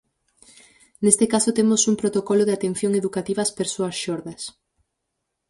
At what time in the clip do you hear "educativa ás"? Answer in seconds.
3.01-3.55